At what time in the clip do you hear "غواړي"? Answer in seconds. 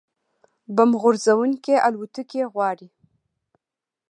2.53-2.87